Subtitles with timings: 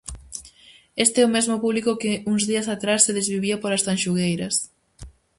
[1.05, 4.55] Este é o mesmo público que uns días atrás se desvivía polas Tanxugueiras.